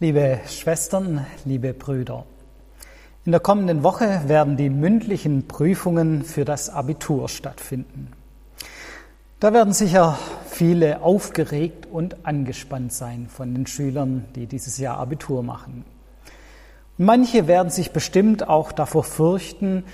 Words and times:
Liebe 0.00 0.40
Schwestern, 0.48 1.24
liebe 1.44 1.72
Brüder, 1.72 2.26
in 3.24 3.30
der 3.30 3.40
kommenden 3.40 3.84
Woche 3.84 4.22
werden 4.26 4.56
die 4.56 4.68
mündlichen 4.68 5.46
Prüfungen 5.46 6.24
für 6.24 6.44
das 6.44 6.68
Abitur 6.68 7.28
stattfinden. 7.28 8.10
Da 9.38 9.52
werden 9.52 9.72
sicher 9.72 10.18
viele 10.48 11.00
aufgeregt 11.00 11.86
und 11.86 12.26
angespannt 12.26 12.92
sein 12.92 13.28
von 13.28 13.54
den 13.54 13.68
Schülern, 13.68 14.24
die 14.34 14.46
dieses 14.46 14.78
Jahr 14.78 14.98
Abitur 14.98 15.44
machen. 15.44 15.84
Manche 16.98 17.46
werden 17.46 17.70
sich 17.70 17.92
bestimmt 17.92 18.48
auch 18.48 18.72
davor 18.72 19.04
fürchten, 19.04 19.84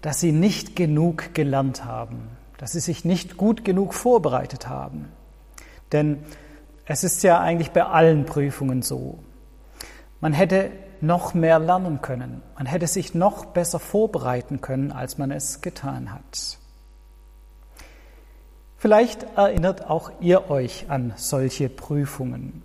dass 0.00 0.20
sie 0.20 0.32
nicht 0.32 0.74
genug 0.74 1.34
gelernt 1.34 1.84
haben, 1.84 2.28
dass 2.56 2.72
sie 2.72 2.80
sich 2.80 3.04
nicht 3.04 3.36
gut 3.36 3.66
genug 3.66 3.92
vorbereitet 3.92 4.70
haben. 4.70 5.08
Denn 5.92 6.20
es 6.86 7.04
ist 7.04 7.22
ja 7.22 7.40
eigentlich 7.40 7.72
bei 7.72 7.84
allen 7.84 8.24
Prüfungen 8.24 8.80
so. 8.80 9.18
Man 10.20 10.32
hätte 10.32 10.70
noch 11.00 11.34
mehr 11.34 11.58
lernen 11.58 12.02
können. 12.02 12.42
Man 12.56 12.66
hätte 12.66 12.86
sich 12.86 13.14
noch 13.14 13.46
besser 13.46 13.78
vorbereiten 13.78 14.60
können, 14.60 14.92
als 14.92 15.18
man 15.18 15.30
es 15.30 15.62
getan 15.62 16.12
hat. 16.12 16.58
Vielleicht 18.76 19.24
erinnert 19.36 19.88
auch 19.88 20.10
ihr 20.20 20.50
euch 20.50 20.86
an 20.88 21.12
solche 21.16 21.68
Prüfungen. 21.68 22.62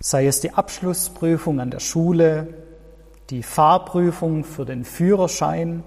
Sei 0.00 0.26
es 0.26 0.40
die 0.40 0.52
Abschlussprüfung 0.52 1.60
an 1.60 1.70
der 1.70 1.80
Schule, 1.80 2.48
die 3.30 3.42
Fahrprüfung 3.42 4.44
für 4.44 4.64
den 4.64 4.84
Führerschein 4.84 5.84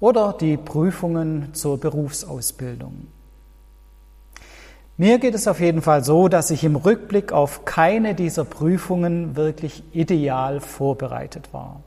oder 0.00 0.32
die 0.32 0.56
Prüfungen 0.56 1.54
zur 1.54 1.78
Berufsausbildung. 1.78 3.08
Mir 5.00 5.20
geht 5.20 5.36
es 5.36 5.46
auf 5.46 5.60
jeden 5.60 5.80
Fall 5.80 6.02
so, 6.02 6.26
dass 6.26 6.50
ich 6.50 6.64
im 6.64 6.74
Rückblick 6.74 7.30
auf 7.30 7.64
keine 7.64 8.16
dieser 8.16 8.44
Prüfungen 8.44 9.36
wirklich 9.36 9.84
ideal 9.92 10.58
vorbereitet 10.58 11.50
war. 11.52 11.82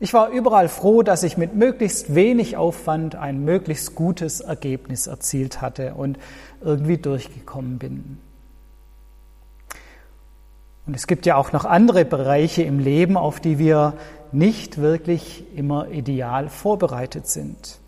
Ich 0.00 0.14
war 0.14 0.30
überall 0.30 0.70
froh, 0.70 1.02
dass 1.02 1.22
ich 1.22 1.36
mit 1.36 1.54
möglichst 1.54 2.14
wenig 2.14 2.56
Aufwand 2.56 3.14
ein 3.14 3.44
möglichst 3.44 3.94
gutes 3.94 4.40
Ergebnis 4.40 5.06
erzielt 5.06 5.60
hatte 5.60 5.92
und 5.92 6.18
irgendwie 6.62 6.96
durchgekommen 6.96 7.78
bin. 7.78 8.18
Und 10.86 10.96
es 10.96 11.06
gibt 11.06 11.26
ja 11.26 11.36
auch 11.36 11.52
noch 11.52 11.66
andere 11.66 12.06
Bereiche 12.06 12.62
im 12.62 12.78
Leben, 12.78 13.18
auf 13.18 13.38
die 13.38 13.58
wir 13.58 13.92
nicht 14.32 14.78
wirklich 14.78 15.44
immer 15.54 15.88
ideal 15.90 16.48
vorbereitet 16.48 17.28
sind. 17.28 17.80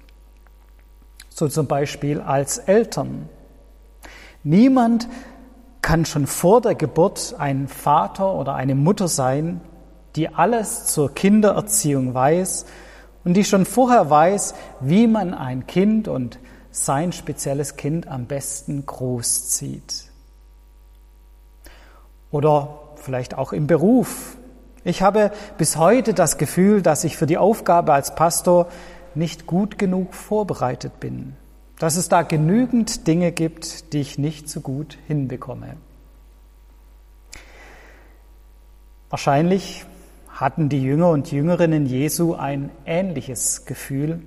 So 1.30 1.48
zum 1.48 1.66
Beispiel 1.66 2.20
als 2.20 2.58
Eltern. 2.58 3.30
Niemand 4.44 5.08
kann 5.80 6.04
schon 6.04 6.26
vor 6.26 6.60
der 6.60 6.74
Geburt 6.74 7.34
ein 7.38 7.66
Vater 7.66 8.34
oder 8.34 8.54
eine 8.54 8.74
Mutter 8.74 9.08
sein, 9.08 9.62
die 10.16 10.28
alles 10.28 10.84
zur 10.84 11.14
Kindererziehung 11.14 12.12
weiß 12.12 12.66
und 13.24 13.34
die 13.34 13.44
schon 13.44 13.64
vorher 13.64 14.10
weiß, 14.10 14.54
wie 14.80 15.06
man 15.06 15.32
ein 15.32 15.66
Kind 15.66 16.08
und 16.08 16.38
sein 16.70 17.12
spezielles 17.12 17.76
Kind 17.76 18.06
am 18.06 18.26
besten 18.26 18.84
großzieht. 18.84 20.10
Oder 22.30 22.80
vielleicht 22.96 23.38
auch 23.38 23.54
im 23.54 23.66
Beruf. 23.66 24.36
Ich 24.84 25.00
habe 25.00 25.30
bis 25.56 25.78
heute 25.78 26.12
das 26.12 26.36
Gefühl, 26.36 26.82
dass 26.82 27.04
ich 27.04 27.16
für 27.16 27.26
die 27.26 27.38
Aufgabe 27.38 27.94
als 27.94 28.14
Pastor 28.14 28.66
nicht 29.14 29.46
gut 29.46 29.78
genug 29.78 30.12
vorbereitet 30.12 31.00
bin 31.00 31.34
dass 31.78 31.96
es 31.96 32.08
da 32.08 32.22
genügend 32.22 33.06
Dinge 33.06 33.32
gibt, 33.32 33.92
die 33.92 34.00
ich 34.00 34.18
nicht 34.18 34.48
so 34.48 34.60
gut 34.60 34.98
hinbekomme. 35.06 35.76
Wahrscheinlich 39.10 39.84
hatten 40.28 40.68
die 40.68 40.82
Jünger 40.82 41.10
und 41.10 41.30
Jüngerinnen 41.30 41.86
Jesu 41.86 42.34
ein 42.34 42.70
ähnliches 42.84 43.64
Gefühl, 43.66 44.22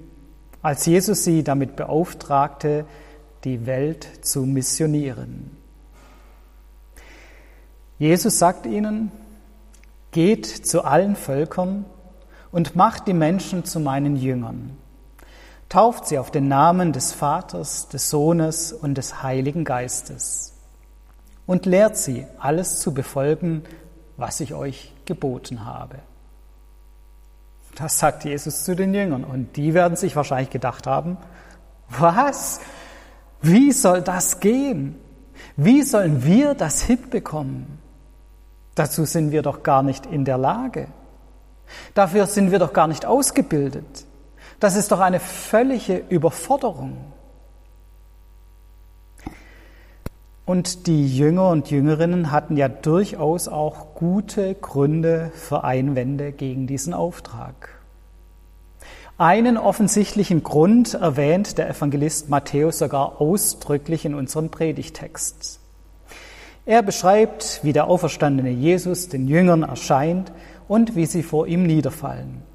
als 0.61 0.85
Jesus 0.85 1.23
sie 1.23 1.43
damit 1.43 1.75
beauftragte, 1.75 2.85
die 3.43 3.65
Welt 3.65 4.07
zu 4.21 4.43
missionieren. 4.45 5.51
Jesus 7.99 8.39
sagt 8.39 8.65
ihnen, 8.65 9.11
geht 10.11 10.45
zu 10.45 10.83
allen 10.83 11.15
Völkern 11.15 11.85
und 12.51 12.75
macht 12.75 13.07
die 13.07 13.13
Menschen 13.13 13.65
zu 13.65 13.79
meinen 13.79 14.15
Jüngern 14.15 14.77
Tauft 15.69 16.07
sie 16.07 16.17
auf 16.17 16.31
den 16.31 16.47
Namen 16.47 16.93
des 16.93 17.13
Vaters, 17.13 17.89
des 17.89 18.09
Sohnes 18.09 18.71
und 18.71 18.95
des 18.95 19.21
Heiligen 19.21 19.65
Geistes 19.65 20.53
und 21.45 21.65
lehrt 21.65 21.97
sie, 21.97 22.25
alles 22.39 22.79
zu 22.79 22.93
befolgen, 22.93 23.63
was 24.15 24.39
ich 24.39 24.53
euch 24.53 24.93
geboten 25.05 25.65
habe. 25.65 25.99
Das 27.75 27.99
sagt 27.99 28.25
Jesus 28.25 28.63
zu 28.63 28.75
den 28.75 28.93
Jüngern 28.93 29.23
und 29.23 29.55
die 29.55 29.73
werden 29.73 29.95
sich 29.95 30.15
wahrscheinlich 30.15 30.49
gedacht 30.49 30.87
haben, 30.87 31.17
was? 31.89 32.59
Wie 33.41 33.71
soll 33.71 34.01
das 34.01 34.39
gehen? 34.39 34.95
Wie 35.55 35.83
sollen 35.83 36.23
wir 36.23 36.53
das 36.53 36.81
hinbekommen? 36.81 37.79
Dazu 38.75 39.05
sind 39.05 39.31
wir 39.31 39.41
doch 39.41 39.63
gar 39.63 39.83
nicht 39.83 40.05
in 40.05 40.25
der 40.25 40.37
Lage. 40.37 40.87
Dafür 41.93 42.25
sind 42.25 42.51
wir 42.51 42.59
doch 42.59 42.73
gar 42.73 42.87
nicht 42.87 43.05
ausgebildet. 43.05 44.05
Das 44.59 44.75
ist 44.75 44.91
doch 44.91 44.99
eine 44.99 45.19
völlige 45.19 46.03
Überforderung. 46.09 46.97
Und 50.45 50.87
die 50.87 51.15
Jünger 51.15 51.49
und 51.49 51.69
Jüngerinnen 51.69 52.31
hatten 52.31 52.55
ja 52.55 52.69
durchaus 52.69 53.49
auch 53.49 53.93
gute 53.93 54.55
Gründe 54.55 55.29
für 55.35 55.65
Einwände 55.65 56.31
gegen 56.31 56.67
diesen 56.67 56.93
Auftrag. 56.93 57.77
Einen 59.17 59.57
offensichtlichen 59.57 60.43
Grund 60.43 60.93
erwähnt 60.93 61.57
der 61.57 61.69
Evangelist 61.69 62.29
Matthäus 62.29 62.79
sogar 62.79 63.19
ausdrücklich 63.19 64.05
in 64.05 64.15
unserem 64.15 64.49
Predigtext. 64.49 65.59
Er 66.65 66.81
beschreibt, 66.81 67.59
wie 67.63 67.73
der 67.73 67.87
auferstandene 67.87 68.51
Jesus 68.51 69.09
den 69.09 69.27
Jüngern 69.27 69.63
erscheint 69.63 70.31
und 70.67 70.95
wie 70.95 71.07
sie 71.07 71.23
vor 71.23 71.47
ihm 71.47 71.63
niederfallen. 71.63 72.46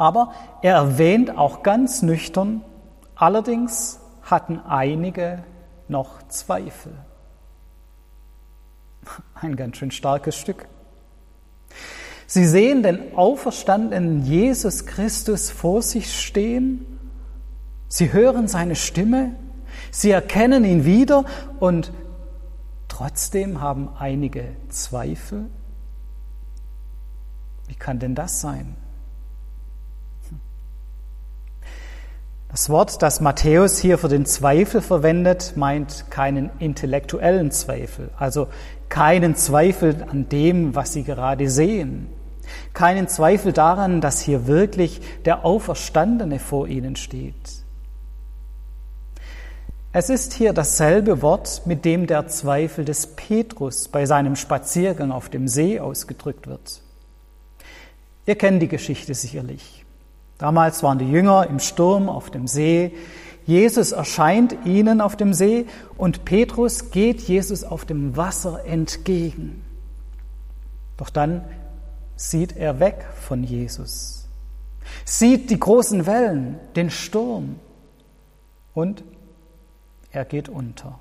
Aber 0.00 0.32
er 0.62 0.76
erwähnt 0.76 1.36
auch 1.36 1.62
ganz 1.62 2.00
nüchtern, 2.00 2.64
allerdings 3.14 4.00
hatten 4.22 4.58
einige 4.58 5.44
noch 5.88 6.26
Zweifel. 6.28 6.94
Ein 9.34 9.56
ganz 9.56 9.76
schön 9.76 9.90
starkes 9.90 10.36
Stück. 10.36 10.66
Sie 12.26 12.46
sehen 12.46 12.82
den 12.82 13.14
auferstandenen 13.14 14.24
Jesus 14.24 14.86
Christus 14.86 15.50
vor 15.50 15.82
sich 15.82 16.18
stehen, 16.18 16.98
sie 17.88 18.10
hören 18.10 18.48
seine 18.48 18.76
Stimme, 18.76 19.34
sie 19.90 20.12
erkennen 20.12 20.64
ihn 20.64 20.86
wieder 20.86 21.26
und 21.58 21.92
trotzdem 22.88 23.60
haben 23.60 23.90
einige 23.98 24.56
Zweifel. 24.70 25.50
Wie 27.66 27.74
kann 27.74 27.98
denn 27.98 28.14
das 28.14 28.40
sein? 28.40 28.76
Das 32.50 32.68
Wort, 32.68 33.00
das 33.00 33.20
Matthäus 33.20 33.78
hier 33.78 33.96
für 33.96 34.08
den 34.08 34.26
Zweifel 34.26 34.80
verwendet, 34.80 35.52
meint 35.54 36.10
keinen 36.10 36.50
intellektuellen 36.58 37.52
Zweifel, 37.52 38.10
also 38.18 38.48
keinen 38.88 39.36
Zweifel 39.36 40.04
an 40.10 40.28
dem, 40.28 40.74
was 40.74 40.92
sie 40.92 41.04
gerade 41.04 41.48
sehen, 41.48 42.08
keinen 42.72 43.06
Zweifel 43.06 43.52
daran, 43.52 44.00
dass 44.00 44.20
hier 44.20 44.48
wirklich 44.48 45.00
der 45.24 45.44
Auferstandene 45.44 46.40
vor 46.40 46.66
ihnen 46.66 46.96
steht. 46.96 47.34
Es 49.92 50.10
ist 50.10 50.32
hier 50.32 50.52
dasselbe 50.52 51.22
Wort, 51.22 51.62
mit 51.66 51.84
dem 51.84 52.08
der 52.08 52.26
Zweifel 52.26 52.84
des 52.84 53.08
Petrus 53.08 53.86
bei 53.88 54.06
seinem 54.06 54.34
Spaziergang 54.34 55.12
auf 55.12 55.28
dem 55.28 55.46
See 55.46 55.78
ausgedrückt 55.78 56.48
wird. 56.48 56.82
Ihr 58.26 58.36
kennt 58.36 58.60
die 58.60 58.68
Geschichte 58.68 59.14
sicherlich. 59.14 59.79
Damals 60.40 60.82
waren 60.82 60.98
die 60.98 61.10
Jünger 61.10 61.46
im 61.48 61.58
Sturm 61.58 62.08
auf 62.08 62.30
dem 62.30 62.46
See. 62.46 62.96
Jesus 63.44 63.92
erscheint 63.92 64.56
ihnen 64.64 65.02
auf 65.02 65.14
dem 65.14 65.34
See 65.34 65.66
und 65.98 66.24
Petrus 66.24 66.90
geht 66.90 67.20
Jesus 67.20 67.62
auf 67.62 67.84
dem 67.84 68.16
Wasser 68.16 68.64
entgegen. 68.64 69.62
Doch 70.96 71.10
dann 71.10 71.44
sieht 72.16 72.56
er 72.56 72.80
weg 72.80 73.06
von 73.20 73.44
Jesus, 73.44 74.28
sieht 75.04 75.50
die 75.50 75.60
großen 75.60 76.06
Wellen, 76.06 76.58
den 76.74 76.88
Sturm 76.88 77.56
und 78.72 79.04
er 80.10 80.24
geht 80.24 80.48
unter. 80.48 81.00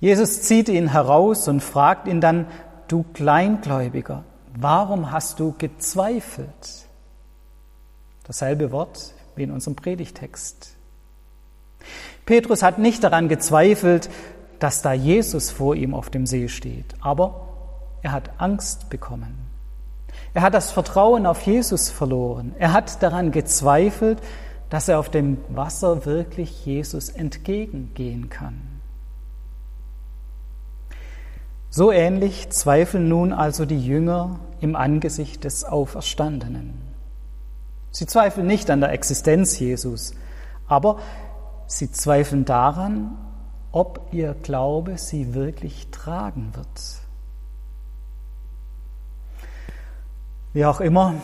Jesus 0.00 0.42
zieht 0.42 0.68
ihn 0.68 0.88
heraus 0.88 1.48
und 1.48 1.62
fragt 1.62 2.08
ihn 2.08 2.20
dann, 2.20 2.46
du 2.88 3.04
Kleingläubiger, 3.14 4.24
warum 4.54 5.12
hast 5.12 5.40
du 5.40 5.54
gezweifelt? 5.56 6.85
Dasselbe 8.26 8.72
Wort 8.72 9.14
wie 9.36 9.44
in 9.44 9.50
unserem 9.50 9.76
Predigtext. 9.76 10.74
Petrus 12.24 12.62
hat 12.62 12.78
nicht 12.78 13.04
daran 13.04 13.28
gezweifelt, 13.28 14.10
dass 14.58 14.82
da 14.82 14.92
Jesus 14.92 15.50
vor 15.50 15.74
ihm 15.74 15.94
auf 15.94 16.10
dem 16.10 16.26
See 16.26 16.48
steht, 16.48 16.94
aber 17.00 17.46
er 18.02 18.12
hat 18.12 18.30
Angst 18.38 18.90
bekommen. 18.90 19.46
Er 20.34 20.42
hat 20.42 20.54
das 20.54 20.72
Vertrauen 20.72 21.26
auf 21.26 21.42
Jesus 21.42 21.90
verloren. 21.90 22.54
Er 22.58 22.72
hat 22.72 23.02
daran 23.02 23.30
gezweifelt, 23.30 24.20
dass 24.70 24.88
er 24.88 24.98
auf 24.98 25.10
dem 25.10 25.38
Wasser 25.48 26.04
wirklich 26.04 26.66
Jesus 26.66 27.08
entgegengehen 27.08 28.28
kann. 28.28 28.60
So 31.70 31.92
ähnlich 31.92 32.50
zweifeln 32.50 33.08
nun 33.08 33.32
also 33.32 33.66
die 33.66 33.84
Jünger 33.84 34.40
im 34.60 34.76
Angesicht 34.76 35.44
des 35.44 35.64
Auferstandenen. 35.64 36.85
Sie 37.90 38.06
zweifeln 38.06 38.46
nicht 38.46 38.70
an 38.70 38.80
der 38.80 38.92
Existenz 38.92 39.58
Jesus, 39.58 40.14
aber 40.68 40.98
sie 41.66 41.90
zweifeln 41.90 42.44
daran, 42.44 43.16
ob 43.72 44.08
ihr 44.12 44.34
Glaube 44.42 44.98
sie 44.98 45.34
wirklich 45.34 45.88
tragen 45.90 46.52
wird. 46.54 46.66
Wie 50.52 50.64
auch 50.64 50.80
immer, 50.80 51.14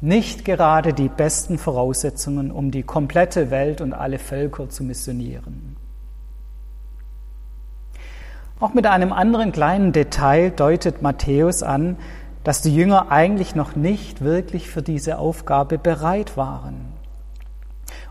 nicht 0.00 0.44
gerade 0.44 0.94
die 0.94 1.08
besten 1.08 1.58
Voraussetzungen, 1.58 2.50
um 2.50 2.70
die 2.70 2.82
komplette 2.82 3.50
Welt 3.50 3.80
und 3.80 3.92
alle 3.92 4.18
Völker 4.18 4.68
zu 4.68 4.82
missionieren. 4.82 5.76
Auch 8.58 8.74
mit 8.74 8.86
einem 8.86 9.12
anderen 9.12 9.52
kleinen 9.52 9.92
Detail 9.92 10.50
deutet 10.50 11.02
Matthäus 11.02 11.62
an, 11.62 11.96
dass 12.44 12.62
die 12.62 12.74
Jünger 12.74 13.10
eigentlich 13.10 13.54
noch 13.54 13.76
nicht 13.76 14.20
wirklich 14.22 14.68
für 14.68 14.82
diese 14.82 15.18
Aufgabe 15.18 15.78
bereit 15.78 16.36
waren. 16.36 16.92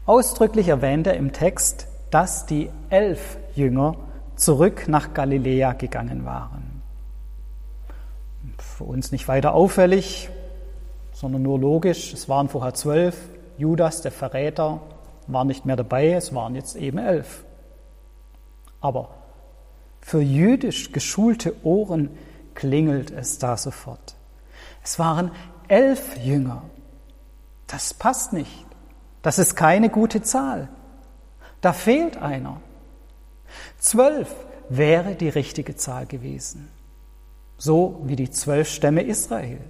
Ausdrücklich 0.06 0.68
erwähnt 0.68 1.08
er 1.08 1.16
im 1.16 1.34
Text, 1.34 1.88
dass 2.10 2.46
die 2.46 2.70
elf 2.90 3.38
Jünger 3.56 3.96
zurück 4.36 4.88
nach 4.88 5.14
Galiläa 5.14 5.74
gegangen 5.74 6.26
waren. 6.26 6.82
Für 8.58 8.86
uns 8.86 9.12
nicht 9.12 9.28
weiter 9.28 9.54
auffällig, 9.54 10.30
sondern 11.14 11.44
nur 11.44 11.60
logisch. 11.60 12.14
Es 12.14 12.28
waren 12.30 12.50
vorher 12.50 12.74
zwölf. 12.74 13.18
Judas, 13.58 14.02
der 14.02 14.12
Verräter, 14.12 14.82
war 15.28 15.46
nicht 15.46 15.66
mehr 15.66 15.76
dabei. 15.76 16.14
Es 16.14 16.34
waren 16.34 16.56
jetzt 16.56 16.76
eben 16.76 16.98
elf. 16.98 17.44
Aber 18.80 19.10
für 20.00 20.22
jüdisch 20.22 20.92
geschulte 20.92 21.54
Ohren 21.64 22.10
klingelt 22.56 23.12
es 23.12 23.38
da 23.38 23.56
sofort. 23.56 24.16
Es 24.84 25.00
waren 25.00 25.32
elf 25.68 26.18
Jünger. 26.18 26.64
Das 27.68 27.94
passt 27.94 28.34
nicht. 28.34 28.66
Das 29.22 29.40
ist 29.40 29.56
keine 29.56 29.90
gute 29.90 30.22
Zahl. 30.22 30.70
Da 31.62 31.74
fehlt 31.74 32.18
einer. 32.18 32.60
Zwölf 33.78 34.34
wäre 34.70 35.16
die 35.16 35.30
richtige 35.30 35.76
Zahl 35.76 36.06
gewesen, 36.06 36.70
so 37.58 38.02
wie 38.06 38.16
die 38.16 38.32
zwölf 38.32 38.70
Stämme 38.70 39.04
Israel. 39.04 39.62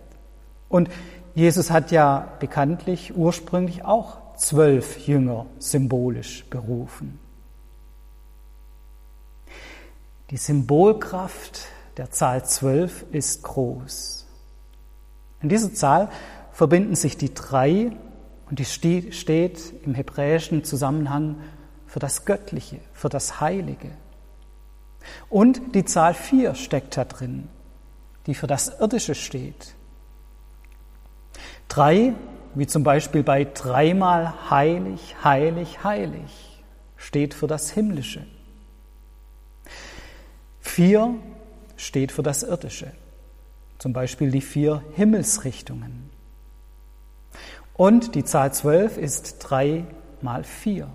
Und 0.69 0.89
Jesus 1.33 1.71
hat 1.71 1.91
ja 1.91 2.33
bekanntlich 2.39 3.15
ursprünglich 3.15 3.83
auch 3.83 4.35
zwölf 4.35 5.07
Jünger 5.07 5.45
symbolisch 5.59 6.45
berufen. 6.49 7.19
Die 10.29 10.37
Symbolkraft 10.37 11.67
der 11.97 12.09
Zahl 12.09 12.45
zwölf 12.45 13.05
ist 13.11 13.43
groß. 13.43 14.20
In 15.41 15.49
dieser 15.49 15.73
Zahl 15.73 16.09
verbinden 16.51 16.95
sich 16.95 17.17
die 17.17 17.33
drei 17.33 17.91
und 18.49 18.59
die 18.59 18.65
steht 18.65 19.73
im 19.83 19.95
hebräischen 19.95 20.63
Zusammenhang 20.63 21.37
für 21.87 21.99
das 21.99 22.25
Göttliche, 22.25 22.79
für 22.93 23.09
das 23.09 23.41
Heilige. 23.41 23.91
Und 25.29 25.75
die 25.75 25.85
Zahl 25.85 26.13
4 26.13 26.55
steckt 26.55 26.97
da 26.97 27.05
drin, 27.05 27.47
die 28.27 28.35
für 28.35 28.47
das 28.47 28.79
Irdische 28.79 29.15
steht. 29.15 29.75
Drei, 31.67 32.13
wie 32.53 32.67
zum 32.67 32.83
Beispiel 32.83 33.23
bei 33.23 33.45
dreimal 33.45 34.49
heilig, 34.49 35.15
heilig, 35.23 35.83
heilig, 35.83 36.63
steht 36.97 37.33
für 37.33 37.47
das 37.47 37.71
Himmlische. 37.71 38.25
Vier 40.59 41.15
steht 41.77 42.11
für 42.11 42.23
das 42.23 42.43
Irdische, 42.43 42.91
zum 43.81 43.93
Beispiel 43.93 44.29
die 44.29 44.41
vier 44.41 44.83
Himmelsrichtungen. 44.93 46.11
Und 47.73 48.13
die 48.13 48.23
Zahl 48.23 48.53
zwölf 48.53 48.95
ist 48.95 49.39
drei 49.39 49.85
mal 50.21 50.43
vier. 50.43 50.87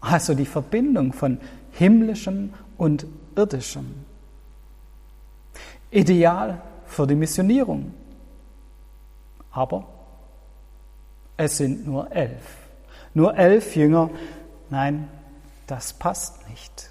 Also 0.00 0.32
die 0.32 0.46
Verbindung 0.46 1.12
von 1.12 1.38
himmlischem 1.72 2.54
und 2.78 3.04
irdischem. 3.36 4.06
Ideal 5.90 6.62
für 6.86 7.06
die 7.06 7.16
Missionierung. 7.16 7.92
Aber 9.50 9.86
es 11.36 11.58
sind 11.58 11.86
nur 11.86 12.10
elf. 12.12 12.56
Nur 13.12 13.36
elf 13.36 13.76
Jünger. 13.76 14.08
Nein, 14.70 15.06
das 15.66 15.92
passt 15.92 16.48
nicht. 16.48 16.88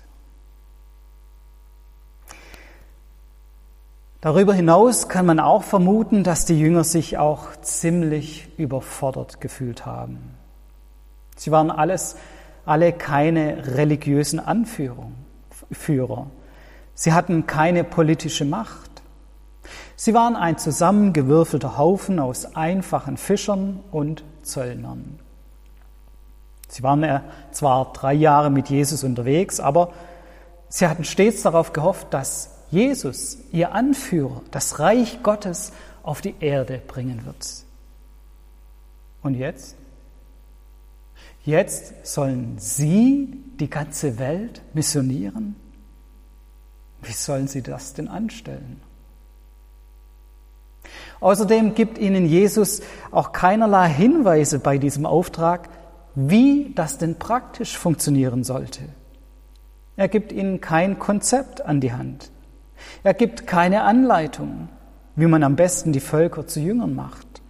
Darüber 4.22 4.54
hinaus 4.54 5.08
kann 5.08 5.26
man 5.26 5.40
auch 5.40 5.64
vermuten, 5.64 6.24
dass 6.24 6.46
die 6.46 6.60
Jünger 6.60 6.84
sich 6.84 7.18
auch 7.18 7.56
ziemlich 7.62 8.50
überfordert 8.58 9.40
gefühlt 9.40 9.86
haben. 9.86 10.36
Sie 11.38 11.52
waren 11.52 11.72
alles 11.72 12.18
alle 12.66 12.94
keine 12.94 13.76
religiösen 13.78 14.40
Anführer. 14.40 15.08
Sie 16.94 17.14
hatten 17.14 17.48
keine 17.48 17.84
politische 17.84 18.46
Macht. 18.46 19.02
Sie 19.96 20.14
waren 20.14 20.36
ein 20.36 20.58
zusammengewürfelter 20.58 21.78
Haufen 21.78 22.20
aus 22.20 22.56
einfachen 22.56 23.18
Fischern 23.18 23.80
und 23.92 24.24
Zöllnern. 24.44 25.20
Sie 26.68 26.84
waren 26.84 27.22
zwar 27.52 27.92
drei 27.94 28.14
Jahre 28.14 28.52
mit 28.52 28.70
Jesus 28.70 29.04
unterwegs, 29.04 29.60
aber 29.60 29.92
sie 30.68 30.88
hatten 30.88 31.06
stets 31.06 31.42
darauf 31.42 31.74
gehofft, 31.74 32.14
dass 32.14 32.59
Jesus, 32.72 33.40
ihr 33.52 33.74
Anführer, 33.74 34.42
das 34.52 34.80
Reich 34.80 35.24
Gottes 35.24 35.72
auf 36.04 36.22
die 36.22 36.36
Erde 36.40 36.82
bringen 36.88 37.26
wird. 37.26 37.66
Und 39.22 39.36
jetzt? 39.36 39.76
Jetzt 41.44 42.06
sollen 42.06 42.58
sie 42.60 43.44
die 43.60 43.70
ganze 43.70 44.20
Welt 44.20 44.62
missionieren? 44.74 45.56
Wie 47.02 47.14
sollen 47.14 47.48
sie 47.48 47.62
das 47.62 47.94
denn 47.94 48.08
anstellen? 48.08 48.82
Außerdem 51.20 51.76
gibt 51.76 51.98
ihnen 51.98 52.26
Jesus 52.26 52.82
auch 53.12 53.32
keinerlei 53.32 53.90
Hinweise 53.90 54.60
bei 54.60 54.78
diesem 54.78 55.06
Auftrag, 55.06 55.70
wie 56.16 56.72
das 56.76 56.98
denn 56.98 57.20
praktisch 57.20 57.78
funktionieren 57.78 58.44
sollte. 58.44 58.84
Er 59.98 60.08
gibt 60.08 60.32
ihnen 60.32 60.62
kein 60.62 60.98
Konzept 60.98 61.66
an 61.66 61.82
die 61.82 61.92
Hand. 61.92 62.32
Er 63.04 63.14
gibt 63.14 63.48
keine 63.48 63.84
Anleitung, 63.84 64.70
wie 65.16 65.28
man 65.28 65.44
am 65.44 65.56
besten 65.56 65.92
die 65.92 66.00
Völker 66.00 66.48
zu 66.48 66.60
Jüngern 66.60 66.96
macht. 66.96 67.42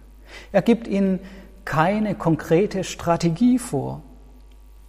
Er 0.52 0.62
gibt 0.62 0.86
ihnen 0.86 1.20
keine 1.64 2.14
konkrete 2.14 2.84
Strategie 2.84 3.58
vor, 3.58 4.02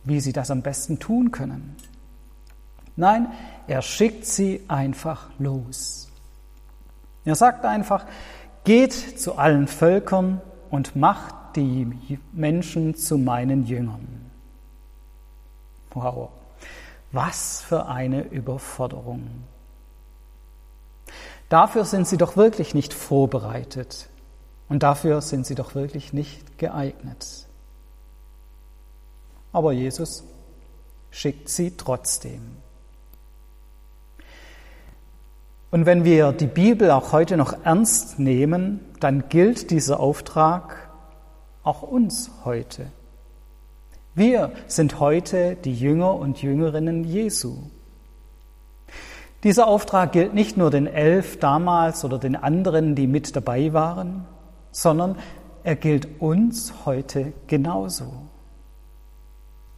wie 0.04 0.20
sie 0.20 0.34
das 0.34 0.52
am 0.52 0.62
besten 0.62 1.00
tun 1.00 1.32
können. 1.32 1.76
Nein, 2.96 3.28
er 3.68 3.82
schickt 3.82 4.26
sie 4.26 4.62
einfach 4.68 5.30
los. 5.40 6.10
Er 7.24 7.36
sagt 7.36 7.66
einfach, 7.66 8.06
geht 8.64 8.94
zu 8.94 9.38
allen 9.38 9.68
Völkern 9.68 10.42
und 10.70 10.96
macht 10.96 11.36
die 11.56 12.20
Menschen 12.32 12.96
zu 12.96 13.18
meinen 13.18 13.66
Jüngern. 13.66 14.32
Wow, 15.94 16.30
was 17.12 17.62
für 17.62 17.88
eine 17.88 18.24
Überforderung. 18.24 19.28
Dafür 21.52 21.84
sind 21.84 22.08
sie 22.08 22.16
doch 22.16 22.38
wirklich 22.38 22.74
nicht 22.74 22.94
vorbereitet 22.94 24.08
und 24.70 24.84
dafür 24.84 25.20
sind 25.20 25.46
sie 25.46 25.54
doch 25.54 25.76
wirklich 25.76 26.14
nicht 26.14 26.58
geeignet. 26.58 27.46
Aber 29.52 29.74
Jesus 29.74 30.24
schickt 31.10 31.50
sie 31.50 31.76
trotzdem. 31.76 32.56
Und 35.72 35.86
wenn 35.86 36.06
wir 36.06 36.32
die 36.32 36.48
Bibel 36.48 36.90
auch 36.90 37.12
heute 37.12 37.36
noch 37.36 37.66
ernst 37.66 38.18
nehmen, 38.18 38.80
dann 39.02 39.28
gilt 39.28 39.72
dieser 39.72 40.00
Auftrag 40.00 40.90
auch 41.64 41.82
uns 41.82 42.32
heute. 42.46 42.86
Wir 44.16 44.54
sind 44.68 45.02
heute 45.02 45.58
die 45.58 45.76
Jünger 45.76 46.16
und 46.16 46.42
Jüngerinnen 46.42 47.04
Jesu. 47.04 47.58
Dieser 49.44 49.68
Auftrag 49.68 50.12
gilt 50.12 50.34
nicht 50.36 50.56
nur 50.56 50.70
den 50.70 50.86
elf 50.86 51.40
damals 51.40 52.06
oder 52.06 52.20
den 52.20 52.36
anderen, 52.36 52.94
die 52.94 53.08
mit 53.08 53.36
dabei 53.36 53.74
waren, 53.74 54.26
sondern 54.72 55.16
er 55.64 55.76
gilt 55.76 56.22
uns 56.22 56.74
heute 56.86 57.34
genauso. 57.48 58.12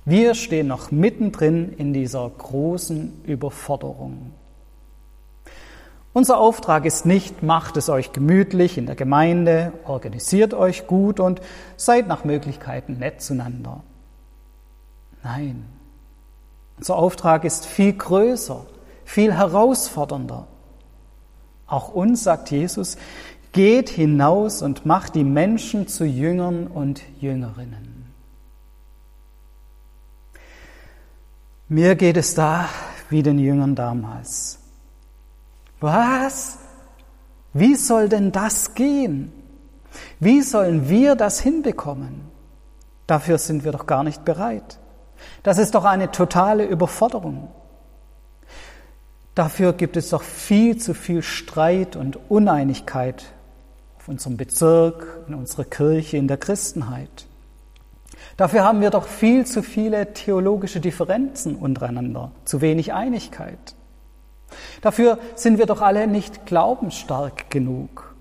Wir 0.05 0.35
stehen 0.35 0.67
noch 0.67 0.91
mittendrin 0.91 1.71
in 1.71 1.93
dieser 1.93 2.29
großen 2.29 3.23
Überforderung. 3.23 4.33
Unser 6.11 6.37
Auftrag 6.39 6.85
ist 6.85 7.05
nicht, 7.05 7.41
macht 7.41 7.77
es 7.77 7.89
euch 7.89 8.11
gemütlich 8.11 8.77
in 8.77 8.85
der 8.85 8.95
Gemeinde, 8.95 9.71
organisiert 9.85 10.53
euch 10.53 10.87
gut 10.87 11.19
und 11.21 11.41
seid 11.77 12.07
nach 12.07 12.25
Möglichkeiten 12.25 12.99
nett 12.99 13.21
zueinander. 13.21 13.81
Nein, 15.23 15.65
unser 16.77 16.97
Auftrag 16.97 17.45
ist 17.45 17.65
viel 17.65 17.93
größer, 17.93 18.65
viel 19.05 19.33
herausfordernder. 19.33 20.47
Auch 21.67 21.89
uns 21.89 22.23
sagt 22.23 22.51
Jesus, 22.51 22.97
geht 23.51 23.89
hinaus 23.89 24.61
und 24.61 24.85
macht 24.85 25.15
die 25.15 25.23
Menschen 25.23 25.87
zu 25.87 26.05
Jüngern 26.05 26.67
und 26.67 27.01
Jüngerinnen. 27.19 28.13
Mir 31.69 31.95
geht 31.95 32.17
es 32.17 32.35
da 32.35 32.67
wie 33.09 33.23
den 33.23 33.39
Jüngern 33.39 33.75
damals. 33.75 34.59
Was? 35.79 36.57
Wie 37.53 37.75
soll 37.75 38.09
denn 38.09 38.31
das 38.31 38.73
gehen? 38.73 39.31
Wie 40.19 40.41
sollen 40.41 40.89
wir 40.89 41.15
das 41.15 41.39
hinbekommen? 41.39 42.21
Dafür 43.07 43.37
sind 43.37 43.63
wir 43.63 43.71
doch 43.71 43.85
gar 43.85 44.03
nicht 44.03 44.25
bereit. 44.25 44.79
Das 45.43 45.57
ist 45.57 45.75
doch 45.75 45.85
eine 45.85 46.11
totale 46.11 46.65
Überforderung. 46.65 47.49
Dafür 49.35 49.73
gibt 49.73 49.97
es 49.97 50.09
doch 50.09 50.21
viel 50.21 50.77
zu 50.77 50.93
viel 50.93 51.23
Streit 51.23 51.95
und 51.95 52.19
Uneinigkeit 52.29 53.25
auf 53.97 54.07
unserem 54.07 54.37
Bezirk, 54.37 55.25
in 55.27 55.33
unserer 55.33 55.63
Kirche, 55.63 56.17
in 56.17 56.27
der 56.27 56.37
Christenheit. 56.37 57.25
Dafür 58.37 58.63
haben 58.63 58.81
wir 58.81 58.89
doch 58.89 59.07
viel 59.07 59.45
zu 59.45 59.63
viele 59.63 60.13
theologische 60.13 60.79
Differenzen 60.79 61.55
untereinander, 61.55 62.31
zu 62.45 62.61
wenig 62.61 62.93
Einigkeit. 62.93 63.75
Dafür 64.81 65.17
sind 65.35 65.57
wir 65.57 65.65
doch 65.65 65.81
alle 65.81 66.07
nicht 66.07 66.45
glaubensstark 66.45 67.49
genug. 67.49 68.15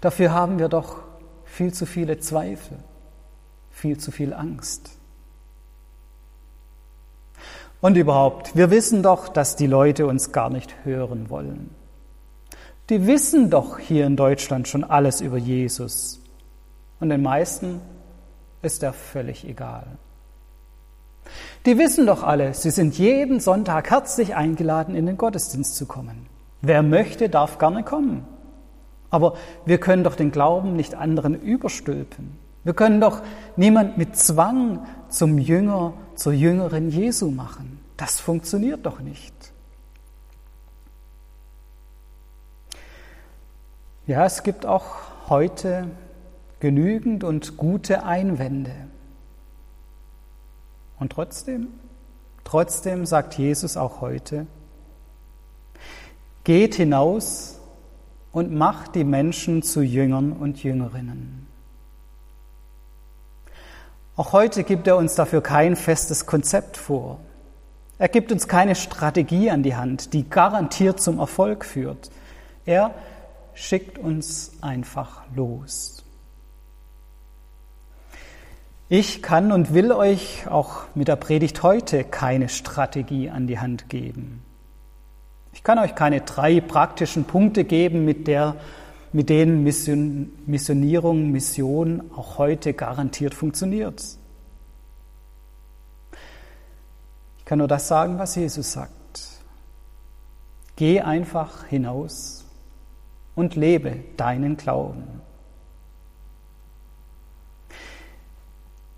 Dafür 0.00 0.32
haben 0.32 0.58
wir 0.58 0.68
doch 0.68 1.02
viel 1.44 1.72
zu 1.72 1.84
viele 1.86 2.18
Zweifel, 2.18 2.78
viel 3.70 3.98
zu 3.98 4.10
viel 4.10 4.32
Angst. 4.32 4.98
Und 7.84 7.98
überhaupt, 7.98 8.56
wir 8.56 8.70
wissen 8.70 9.02
doch, 9.02 9.28
dass 9.28 9.56
die 9.56 9.66
Leute 9.66 10.06
uns 10.06 10.32
gar 10.32 10.48
nicht 10.48 10.74
hören 10.84 11.28
wollen. 11.28 11.68
Die 12.88 13.06
wissen 13.06 13.50
doch 13.50 13.78
hier 13.78 14.06
in 14.06 14.16
Deutschland 14.16 14.68
schon 14.68 14.84
alles 14.84 15.20
über 15.20 15.36
Jesus. 15.36 16.18
Und 16.98 17.10
den 17.10 17.20
meisten 17.20 17.82
ist 18.62 18.82
er 18.82 18.94
völlig 18.94 19.46
egal. 19.46 19.84
Die 21.66 21.76
wissen 21.76 22.06
doch 22.06 22.22
alle, 22.22 22.54
sie 22.54 22.70
sind 22.70 22.96
jeden 22.96 23.38
Sonntag 23.38 23.90
herzlich 23.90 24.34
eingeladen, 24.34 24.94
in 24.94 25.04
den 25.04 25.18
Gottesdienst 25.18 25.76
zu 25.76 25.84
kommen. 25.84 26.24
Wer 26.62 26.82
möchte, 26.82 27.28
darf 27.28 27.58
gerne 27.58 27.82
kommen. 27.82 28.24
Aber 29.10 29.34
wir 29.66 29.76
können 29.76 30.04
doch 30.04 30.16
den 30.16 30.30
Glauben 30.32 30.74
nicht 30.74 30.94
anderen 30.94 31.38
überstülpen. 31.38 32.38
Wir 32.64 32.72
können 32.72 33.00
doch 33.00 33.22
niemand 33.56 33.98
mit 33.98 34.16
Zwang 34.16 34.86
zum 35.08 35.38
Jünger, 35.38 35.92
zur 36.14 36.32
Jüngerin 36.32 36.90
Jesu 36.90 37.30
machen. 37.30 37.78
Das 37.96 38.18
funktioniert 38.18 38.84
doch 38.84 39.00
nicht. 39.00 39.34
Ja, 44.06 44.24
es 44.24 44.42
gibt 44.42 44.66
auch 44.66 44.84
heute 45.28 45.90
genügend 46.60 47.24
und 47.24 47.56
gute 47.56 48.04
Einwände. 48.04 48.74
Und 50.98 51.12
trotzdem, 51.12 51.68
trotzdem 52.44 53.06
sagt 53.06 53.34
Jesus 53.34 53.76
auch 53.76 54.00
heute, 54.00 54.46
geht 56.44 56.74
hinaus 56.74 57.60
und 58.32 58.52
macht 58.52 58.94
die 58.94 59.04
Menschen 59.04 59.62
zu 59.62 59.82
Jüngern 59.82 60.32
und 60.32 60.62
Jüngerinnen. 60.62 61.43
Auch 64.16 64.32
heute 64.32 64.62
gibt 64.62 64.86
er 64.86 64.96
uns 64.96 65.16
dafür 65.16 65.42
kein 65.42 65.74
festes 65.74 66.24
Konzept 66.24 66.76
vor. 66.76 67.18
Er 67.98 68.08
gibt 68.08 68.30
uns 68.30 68.46
keine 68.46 68.76
Strategie 68.76 69.50
an 69.50 69.62
die 69.62 69.74
Hand, 69.74 70.12
die 70.12 70.28
garantiert 70.28 71.00
zum 71.00 71.18
Erfolg 71.18 71.64
führt. 71.64 72.10
Er 72.64 72.94
schickt 73.54 73.98
uns 73.98 74.52
einfach 74.60 75.22
los. 75.34 76.04
Ich 78.88 79.22
kann 79.22 79.50
und 79.50 79.74
will 79.74 79.90
euch 79.90 80.46
auch 80.48 80.82
mit 80.94 81.08
der 81.08 81.16
Predigt 81.16 81.62
heute 81.62 82.04
keine 82.04 82.48
Strategie 82.48 83.30
an 83.30 83.46
die 83.46 83.58
Hand 83.58 83.88
geben. 83.88 84.44
Ich 85.52 85.64
kann 85.64 85.78
euch 85.78 85.94
keine 85.94 86.20
drei 86.20 86.60
praktischen 86.60 87.24
Punkte 87.24 87.64
geben, 87.64 88.04
mit, 88.04 88.28
der, 88.28 88.56
mit 89.14 89.28
denen 89.28 89.62
Mission, 89.62 90.32
Missionierung, 90.44 91.30
Mission 91.30 92.10
auch 92.16 92.36
heute 92.36 92.74
garantiert 92.74 93.32
funktioniert. 93.32 94.02
Ich 97.38 97.44
kann 97.44 97.58
nur 97.58 97.68
das 97.68 97.86
sagen, 97.86 98.18
was 98.18 98.34
Jesus 98.34 98.72
sagt. 98.72 98.90
Geh 100.74 101.00
einfach 101.00 101.64
hinaus 101.66 102.44
und 103.36 103.54
lebe 103.54 104.00
deinen 104.16 104.56
Glauben. 104.56 105.04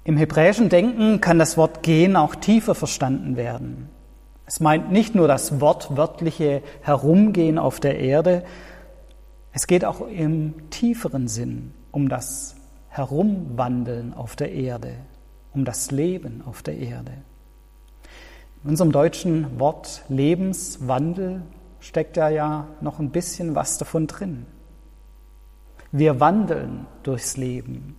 Im 0.05 0.17
hebräischen 0.17 0.71
Denken 0.71 1.21
kann 1.21 1.39
das 1.39 1.59
Wort 1.59 1.83
gehen 1.83 2.17
auch 2.17 2.37
tiefer 2.37 2.75
verstanden 2.75 3.37
werden. 3.37 3.91
Es 4.47 4.61
meint 4.61 4.91
nicht 4.91 5.15
nur 5.15 5.29
das 5.29 5.61
wortwörtliche 5.61 6.63
Herumgehen 6.81 7.59
auf 7.59 7.81
der 7.81 7.99
Erde, 7.99 8.45
es 9.57 9.67
geht 9.67 9.87
auch 9.87 10.07
im 10.07 10.69
tieferen 10.69 11.29
Sinn 11.29 11.73
um 11.91 12.11
das 12.11 12.57
Herumwandeln 12.91 14.13
auf 14.13 14.37
der 14.37 14.53
Erde, 14.53 14.93
um 15.55 15.65
das 15.65 15.91
Leben 15.91 16.43
auf 16.45 16.63
der 16.63 16.77
Erde. 16.77 17.13
In 18.63 18.69
unserem 18.69 18.93
deutschen 18.93 19.59
Wort 19.59 20.05
Lebenswandel 20.11 21.41
steckt 21.81 22.19
ja, 22.19 22.67
noch 22.83 22.99
ein 22.99 23.09
bisschen 23.09 23.55
was 23.55 23.79
davon 23.79 24.07
drin. 24.07 24.45
Wir 25.91 26.21
wandeln 26.21 26.87
durchs 27.03 27.39
Leben. 27.39 27.97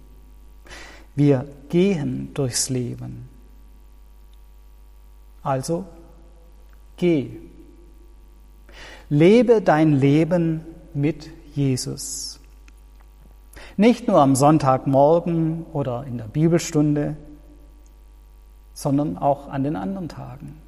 Wir 1.16 1.48
gehen 1.70 2.36
durchs 2.36 2.70
Leben. 2.70 3.30
Also 5.42 5.86
geh. 6.98 7.32
Lebe 9.10 9.64
dein 9.64 9.94
Leben 9.94 10.64
mit 10.94 11.32
Jesus. 11.58 12.40
Nicht 13.76 14.08
nur 14.08 14.22
am 14.22 14.36
Sonntagmorgen 14.36 15.66
oder 15.74 16.06
in 16.06 16.18
der 16.18 16.26
Bibelstunde, 16.26 17.18
sondern 18.74 19.18
auch 19.18 19.50
an 19.50 19.64
den 19.64 19.76
anderen 19.76 20.08
Tagen. 20.08 20.62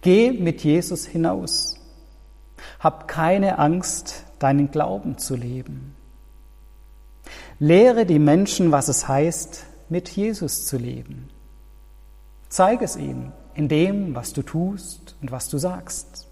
Geh 0.00 0.32
mit 0.32 0.64
Jesus 0.64 1.06
hinaus. 1.06 1.76
Hab 2.80 3.08
keine 3.08 3.58
Angst, 3.58 4.24
deinen 4.38 4.70
Glauben 4.70 5.18
zu 5.18 5.36
leben. 5.36 5.94
Lehre 7.58 8.06
die 8.06 8.20
Menschen, 8.20 8.70
was 8.70 8.88
es 8.88 9.08
heißt, 9.08 9.66
mit 9.88 10.08
Jesus 10.08 10.66
zu 10.66 10.76
leben. 10.76 11.28
Zeige 12.48 12.84
es 12.84 12.96
ihnen 12.96 13.32
in 13.54 13.68
dem, 13.68 14.14
was 14.14 14.32
du 14.32 14.42
tust 14.42 15.16
und 15.20 15.32
was 15.32 15.48
du 15.48 15.58
sagst. 15.58 16.28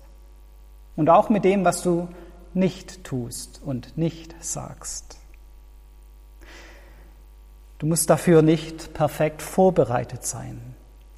Und 0.94 1.10
auch 1.10 1.28
mit 1.28 1.44
dem, 1.44 1.64
was 1.64 1.82
du 1.82 2.08
nicht 2.56 3.04
tust 3.04 3.60
und 3.64 3.96
nicht 3.96 4.34
sagst. 4.40 5.18
Du 7.78 7.86
musst 7.86 8.08
dafür 8.08 8.42
nicht 8.42 8.94
perfekt 8.94 9.42
vorbereitet 9.42 10.24
sein. 10.24 10.74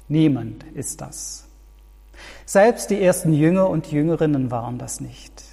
Niemand 0.09 0.63
ist 0.75 1.01
das. 1.01 1.45
Selbst 2.45 2.89
die 2.89 3.01
ersten 3.01 3.31
Jünger 3.31 3.69
und 3.69 3.91
Jüngerinnen 3.91 4.51
waren 4.51 4.77
das 4.77 4.99
nicht. 4.99 5.43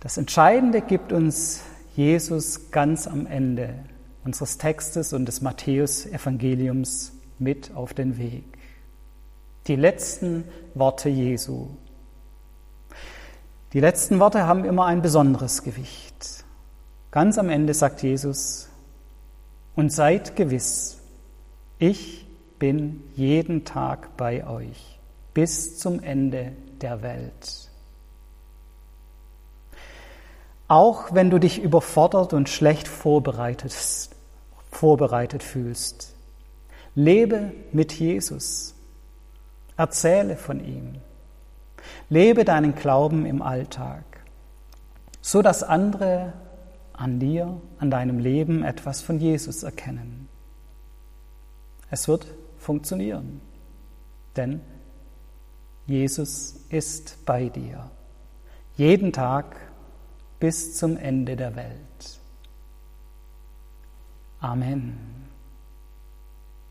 Das 0.00 0.18
Entscheidende 0.18 0.80
gibt 0.82 1.12
uns 1.12 1.62
Jesus 1.96 2.70
ganz 2.70 3.06
am 3.06 3.26
Ende 3.26 3.74
unseres 4.24 4.58
Textes 4.58 5.12
und 5.12 5.26
des 5.26 5.40
Matthäus-Evangeliums 5.40 7.12
mit 7.38 7.74
auf 7.74 7.94
den 7.94 8.18
Weg. 8.18 8.44
Die 9.66 9.76
letzten 9.76 10.44
Worte 10.74 11.08
Jesu. 11.08 11.68
Die 13.72 13.80
letzten 13.80 14.18
Worte 14.18 14.46
haben 14.46 14.64
immer 14.64 14.86
ein 14.86 15.02
besonderes 15.02 15.62
Gewicht. 15.62 16.44
Ganz 17.10 17.36
am 17.36 17.50
Ende 17.50 17.74
sagt 17.74 18.02
Jesus, 18.02 18.68
und 19.76 19.92
seid 19.92 20.36
gewiss, 20.36 20.98
ich 21.78 22.26
bin 22.58 23.04
jeden 23.14 23.64
Tag 23.64 24.16
bei 24.16 24.46
euch 24.46 24.98
bis 25.34 25.78
zum 25.78 26.02
Ende 26.02 26.52
der 26.80 27.02
Welt. 27.02 27.70
Auch 30.66 31.14
wenn 31.14 31.30
du 31.30 31.38
dich 31.38 31.62
überfordert 31.62 32.32
und 32.32 32.48
schlecht 32.48 32.88
vorbereitet, 32.88 33.72
vorbereitet 34.70 35.42
fühlst. 35.42 36.14
Lebe 36.94 37.52
mit 37.72 37.92
Jesus. 37.92 38.74
Erzähle 39.76 40.36
von 40.36 40.64
ihm. 40.64 40.96
Lebe 42.08 42.44
deinen 42.44 42.74
Glauben 42.74 43.26
im 43.26 43.42
Alltag, 43.42 44.04
so 45.20 45.42
dass 45.42 45.62
andere 45.62 46.32
an 46.92 47.20
dir, 47.20 47.60
an 47.78 47.90
deinem 47.90 48.18
Leben 48.18 48.64
etwas 48.64 49.02
von 49.02 49.20
Jesus 49.20 49.62
erkennen. 49.62 50.28
Es 51.90 52.08
wird 52.08 52.26
funktionieren, 52.58 53.40
denn 54.36 54.60
Jesus 55.86 56.64
ist 56.70 57.24
bei 57.24 57.48
dir, 57.48 57.90
jeden 58.76 59.12
Tag 59.12 59.56
bis 60.38 60.76
zum 60.76 60.96
Ende 60.96 61.36
der 61.36 61.56
Welt. 61.56 62.20
Amen. 64.40 65.17